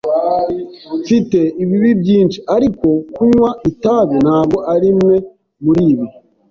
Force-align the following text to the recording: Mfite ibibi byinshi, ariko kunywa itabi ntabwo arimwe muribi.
Mfite 1.01 1.39
ibibi 1.63 1.91
byinshi, 2.01 2.39
ariko 2.55 2.87
kunywa 3.15 3.49
itabi 3.69 4.15
ntabwo 4.25 4.57
arimwe 4.73 5.15
muribi. 5.63 6.05